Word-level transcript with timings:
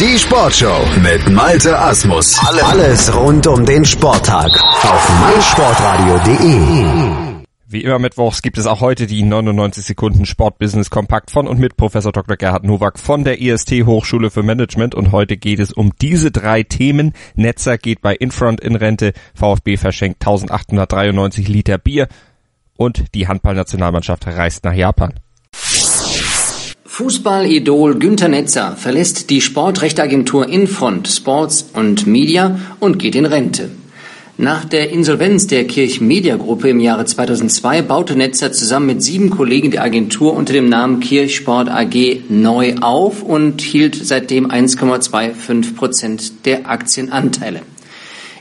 Die 0.00 0.18
Sportshow 0.18 0.84
mit 1.04 1.30
Malte 1.30 1.78
Asmus. 1.78 2.36
Alles 2.64 3.14
rund 3.14 3.46
um 3.46 3.64
den 3.64 3.84
Sporttag 3.84 4.50
auf 4.50 5.20
meinsportradio.de. 5.20 7.44
Wie 7.68 7.84
immer 7.84 8.00
mittwochs 8.00 8.42
gibt 8.42 8.58
es 8.58 8.66
auch 8.66 8.80
heute 8.80 9.06
die 9.06 9.22
99 9.22 9.84
Sekunden 9.84 10.26
Sportbusiness 10.26 10.90
Kompakt 10.90 11.30
von 11.30 11.46
und 11.46 11.60
mit 11.60 11.76
Professor 11.76 12.10
Dr. 12.10 12.36
Gerhard 12.36 12.64
Nowak 12.64 12.98
von 12.98 13.22
der 13.22 13.40
IST 13.40 13.86
Hochschule 13.86 14.30
für 14.30 14.42
Management 14.42 14.96
und 14.96 15.12
heute 15.12 15.36
geht 15.36 15.60
es 15.60 15.72
um 15.72 15.92
diese 16.02 16.32
drei 16.32 16.64
Themen. 16.64 17.12
Netzer 17.36 17.78
geht 17.78 18.00
bei 18.00 18.16
Infront 18.16 18.60
in 18.62 18.74
Rente, 18.74 19.12
VfB 19.36 19.76
verschenkt 19.76 20.26
1893 20.26 21.46
Liter 21.46 21.78
Bier 21.78 22.08
und 22.76 23.14
die 23.14 23.28
Handballnationalmannschaft 23.28 24.26
reist 24.26 24.64
nach 24.64 24.74
Japan. 24.74 25.20
Fußball-Idol 26.96 27.96
Günter 27.96 28.28
Netzer 28.28 28.76
verlässt 28.76 29.28
die 29.28 29.40
Sportrechteagentur 29.40 30.48
Infront 30.48 31.08
Sports 31.08 31.70
und 31.74 32.06
Media 32.06 32.60
und 32.78 33.00
geht 33.00 33.16
in 33.16 33.26
Rente. 33.26 33.70
Nach 34.38 34.64
der 34.64 34.90
Insolvenz 34.90 35.48
der 35.48 35.66
Kirch 35.66 36.00
Media 36.00 36.36
Gruppe 36.36 36.68
im 36.68 36.78
Jahre 36.78 37.04
2002 37.04 37.82
baute 37.82 38.14
Netzer 38.14 38.52
zusammen 38.52 38.86
mit 38.86 39.02
sieben 39.02 39.30
Kollegen 39.30 39.72
die 39.72 39.80
Agentur 39.80 40.34
unter 40.34 40.52
dem 40.52 40.68
Namen 40.68 41.00
Kirchsport 41.00 41.68
AG 41.68 42.20
neu 42.28 42.76
auf 42.80 43.24
und 43.24 43.60
hielt 43.60 43.96
seitdem 43.96 44.52
1,25 44.52 45.74
Prozent 45.74 46.46
der 46.46 46.70
Aktienanteile. 46.70 47.62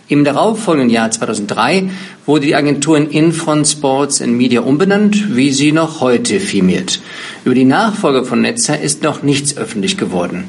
Im 0.09 0.25
darauffolgenden 0.25 0.89
Jahr 0.89 1.12
2003 1.12 1.89
wurde 2.25 2.48
die 2.48 2.55
Agentur 2.55 2.98
in 2.98 3.09
Infront 3.09 3.67
Sports 3.67 4.21
and 4.21 4.34
Media 4.34 4.59
umbenannt, 4.59 5.35
wie 5.35 5.53
sie 5.53 5.71
noch 5.71 6.02
heute 6.02 6.41
firmiert. 6.41 7.02
Über 7.45 7.55
die 7.55 7.63
Nachfolge 7.63 8.26
von 8.26 8.41
Netzer 8.41 8.79
ist 8.79 9.02
noch 9.02 9.23
nichts 9.23 9.55
öffentlich 9.55 9.98
geworden. 9.98 10.43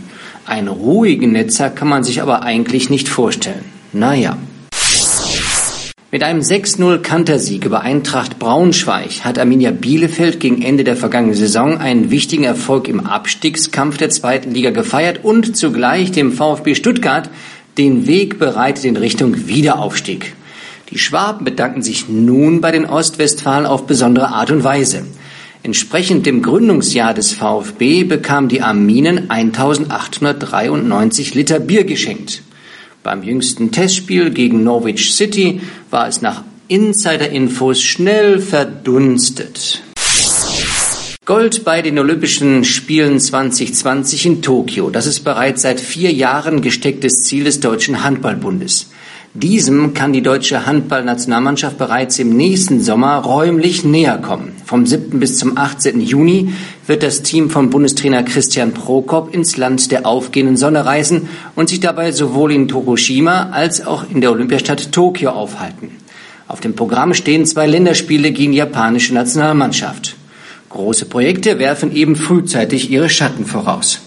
Einen 0.44 0.68
ruhigen 0.68 1.30
Netzer 1.30 1.70
kann 1.70 1.88
man 1.88 2.02
sich 2.02 2.20
aber 2.20 2.42
eigentlich 2.42 2.90
nicht 2.90 3.08
vorstellen. 3.08 3.64
Naja. 3.92 4.36
Mit 6.10 6.22
einem 6.22 6.42
6-0 6.42 6.98
Kantersieg 6.98 7.64
über 7.64 7.80
Eintracht 7.80 8.38
Braunschweig 8.38 9.24
hat 9.24 9.36
Arminia 9.36 9.72
Bielefeld 9.72 10.38
gegen 10.38 10.62
Ende 10.62 10.84
der 10.84 10.94
vergangenen 10.94 11.34
Saison 11.34 11.78
einen 11.78 12.12
wichtigen 12.12 12.44
Erfolg 12.44 12.86
im 12.86 13.00
Abstiegskampf 13.00 13.96
der 13.96 14.10
zweiten 14.10 14.52
Liga 14.52 14.70
gefeiert 14.70 15.24
und 15.24 15.56
zugleich 15.56 16.12
dem 16.12 16.30
VfB 16.30 16.76
Stuttgart 16.76 17.30
den 17.78 18.06
Weg 18.06 18.38
bereitet 18.38 18.84
in 18.84 18.96
Richtung 18.96 19.46
Wiederaufstieg. 19.46 20.34
Die 20.90 20.98
Schwaben 20.98 21.44
bedanken 21.44 21.82
sich 21.82 22.08
nun 22.08 22.60
bei 22.60 22.70
den 22.70 22.86
Ostwestfalen 22.86 23.66
auf 23.66 23.86
besondere 23.86 24.28
Art 24.28 24.50
und 24.50 24.64
Weise. 24.64 25.04
Entsprechend 25.62 26.26
dem 26.26 26.42
Gründungsjahr 26.42 27.14
des 27.14 27.32
VfB 27.32 28.04
bekam 28.04 28.48
die 28.48 28.60
Arminen 28.60 29.30
1893 29.30 31.34
Liter 31.34 31.58
Bier 31.58 31.84
geschenkt. 31.84 32.42
Beim 33.02 33.22
jüngsten 33.22 33.72
Testspiel 33.72 34.30
gegen 34.30 34.62
Norwich 34.62 35.14
City 35.14 35.60
war 35.90 36.06
es 36.06 36.22
nach 36.22 36.42
Insider-Infos 36.68 37.80
schnell 37.80 38.40
verdunstet. 38.40 39.82
Gold 41.26 41.64
bei 41.64 41.80
den 41.80 41.98
Olympischen 41.98 42.64
Spielen 42.64 43.18
2020 43.18 44.26
in 44.26 44.42
Tokio. 44.42 44.90
Das 44.90 45.06
ist 45.06 45.20
bereits 45.20 45.62
seit 45.62 45.80
vier 45.80 46.12
Jahren 46.12 46.60
gestecktes 46.60 47.22
Ziel 47.22 47.44
des 47.44 47.60
Deutschen 47.60 48.04
Handballbundes. 48.04 48.90
Diesem 49.32 49.94
kann 49.94 50.12
die 50.12 50.20
deutsche 50.20 50.66
Handballnationalmannschaft 50.66 51.78
bereits 51.78 52.18
im 52.18 52.36
nächsten 52.36 52.82
Sommer 52.82 53.16
räumlich 53.16 53.84
näher 53.84 54.18
kommen. 54.18 54.52
Vom 54.66 54.84
7. 54.84 55.18
bis 55.18 55.38
zum 55.38 55.56
18. 55.56 56.02
Juni 56.02 56.52
wird 56.86 57.02
das 57.02 57.22
Team 57.22 57.48
von 57.48 57.70
Bundestrainer 57.70 58.22
Christian 58.22 58.74
Prokop 58.74 59.32
ins 59.32 59.56
Land 59.56 59.92
der 59.92 60.04
aufgehenden 60.04 60.58
Sonne 60.58 60.84
reisen 60.84 61.30
und 61.56 61.70
sich 61.70 61.80
dabei 61.80 62.12
sowohl 62.12 62.52
in 62.52 62.68
Tokushima 62.68 63.48
als 63.50 63.86
auch 63.86 64.04
in 64.10 64.20
der 64.20 64.30
Olympiastadt 64.30 64.92
Tokio 64.92 65.30
aufhalten. 65.30 65.88
Auf 66.48 66.60
dem 66.60 66.76
Programm 66.76 67.14
stehen 67.14 67.46
zwei 67.46 67.66
Länderspiele 67.66 68.30
gegen 68.30 68.52
die 68.52 68.58
japanische 68.58 69.14
Nationalmannschaft. 69.14 70.16
Große 70.74 71.06
Projekte 71.06 71.60
werfen 71.60 71.94
eben 71.94 72.16
frühzeitig 72.16 72.90
ihre 72.90 73.08
Schatten 73.08 73.46
voraus. 73.46 74.00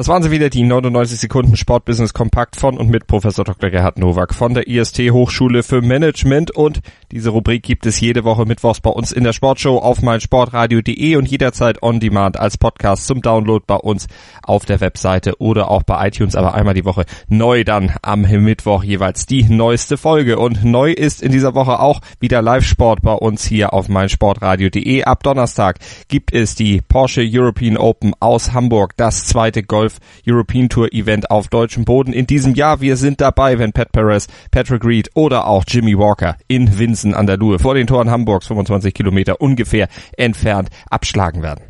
Das 0.00 0.08
waren 0.08 0.22
sie 0.22 0.30
wieder, 0.30 0.48
die 0.48 0.62
99 0.62 1.20
Sekunden 1.20 1.58
Sportbusiness 1.58 2.14
Kompakt 2.14 2.56
von 2.56 2.78
und 2.78 2.88
mit 2.88 3.06
Professor 3.06 3.44
Dr. 3.44 3.68
Gerhard 3.68 3.98
Nowak 3.98 4.32
von 4.32 4.54
der 4.54 4.66
IST 4.66 4.98
Hochschule 5.10 5.62
für 5.62 5.82
Management 5.82 6.50
und 6.50 6.80
diese 7.12 7.28
Rubrik 7.28 7.62
gibt 7.62 7.84
es 7.84 8.00
jede 8.00 8.24
Woche 8.24 8.46
mittwochs 8.46 8.80
bei 8.80 8.88
uns 8.88 9.12
in 9.12 9.24
der 9.24 9.34
Sportshow 9.34 9.76
auf 9.76 10.00
meinsportradio.de 10.00 11.16
und 11.16 11.28
jederzeit 11.28 11.82
on 11.82 12.00
demand 12.00 12.40
als 12.40 12.56
Podcast 12.56 13.08
zum 13.08 13.20
Download 13.20 13.62
bei 13.66 13.74
uns 13.74 14.06
auf 14.42 14.64
der 14.64 14.80
Webseite 14.80 15.38
oder 15.38 15.70
auch 15.70 15.82
bei 15.82 16.08
iTunes, 16.08 16.34
aber 16.34 16.54
einmal 16.54 16.72
die 16.72 16.86
Woche 16.86 17.04
neu 17.28 17.62
dann 17.62 17.92
am 18.00 18.22
Mittwoch 18.22 18.82
jeweils 18.82 19.26
die 19.26 19.42
neueste 19.42 19.98
Folge 19.98 20.38
und 20.38 20.64
neu 20.64 20.92
ist 20.92 21.20
in 21.20 21.30
dieser 21.30 21.54
Woche 21.54 21.78
auch 21.78 22.00
wieder 22.20 22.40
Live-Sport 22.40 23.02
bei 23.02 23.12
uns 23.12 23.44
hier 23.44 23.74
auf 23.74 23.90
meinsportradio.de. 23.90 25.02
Ab 25.04 25.22
Donnerstag 25.24 25.78
gibt 26.08 26.32
es 26.32 26.54
die 26.54 26.80
Porsche 26.80 27.22
European 27.22 27.76
Open 27.76 28.14
aus 28.18 28.54
Hamburg, 28.54 28.96
das 28.96 29.26
zweite 29.26 29.62
Golf 29.62 29.89
Golf 29.90 29.98
European 30.26 30.68
Tour 30.68 30.92
Event 30.92 31.30
auf 31.30 31.48
deutschem 31.48 31.84
Boden 31.84 32.12
in 32.12 32.26
diesem 32.26 32.54
Jahr. 32.54 32.80
Wir 32.80 32.96
sind 32.96 33.20
dabei, 33.20 33.58
wenn 33.58 33.72
Pat 33.72 33.92
Perez, 33.92 34.28
Patrick 34.50 34.84
Reed 34.84 35.10
oder 35.14 35.46
auch 35.46 35.64
Jimmy 35.66 35.98
Walker 35.98 36.36
in 36.46 36.78
Winsen 36.78 37.14
an 37.14 37.26
der 37.26 37.36
Luhe 37.36 37.58
vor 37.58 37.74
den 37.74 37.86
Toren 37.86 38.10
Hamburgs 38.10 38.46
25 38.46 38.94
Kilometer 38.94 39.40
ungefähr 39.40 39.88
entfernt 40.16 40.68
abschlagen 40.90 41.42
werden. 41.42 41.64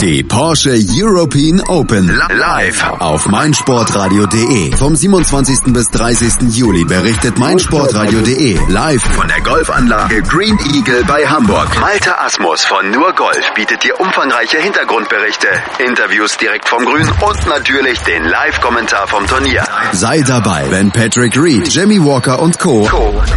Die 0.00 0.24
Porsche 0.24 0.76
European 0.96 1.60
Open 1.68 2.08
live 2.08 2.84
auf 2.98 3.26
meinsportradio.de. 3.26 4.74
Vom 4.76 4.96
27. 4.96 5.72
bis 5.72 5.90
30. 5.90 6.56
Juli 6.56 6.84
berichtet 6.84 7.38
meinsportradio.de 7.38 8.58
live 8.68 9.02
von 9.02 9.28
der 9.28 9.40
Golfanlage 9.42 10.22
Green 10.22 10.58
Eagle 10.74 11.04
bei 11.06 11.24
Hamburg. 11.26 11.68
Malte 11.80 12.18
Asmus 12.18 12.64
von 12.64 12.90
Nur 12.90 13.12
Golf 13.12 13.54
bietet 13.54 13.84
dir 13.84 14.00
umfangreiche 14.00 14.58
Hintergrundberichte, 14.58 15.46
Interviews 15.86 16.36
direkt 16.36 16.68
vom 16.68 16.84
Grün 16.84 17.08
und 17.08 17.46
natürlich 17.46 18.00
den 18.00 18.24
Live-Kommentar 18.24 19.06
vom 19.06 19.24
Turnier. 19.26 19.64
Sei 19.92 20.20
dabei, 20.22 20.66
wenn 20.70 20.90
Patrick 20.90 21.36
Reed, 21.36 21.68
Jimmy 21.68 22.04
Walker 22.04 22.40
und 22.40 22.58
Co. 22.58 22.88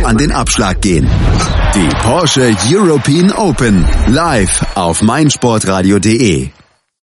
an 0.04 0.18
den 0.18 0.32
Abschlag 0.32 0.82
gehen. 0.82 1.08
Die 1.76 1.90
Porsche 2.02 2.56
European 2.72 3.32
Open 3.34 3.86
live 4.08 4.66
auf 4.76 5.02
meinsportradio.de. 5.02 6.45